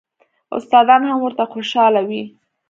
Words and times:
استادان 0.57 1.01
هم 1.09 1.17
ورته 1.23 1.43
خوشاله 1.51 2.01
وي. 2.09 2.23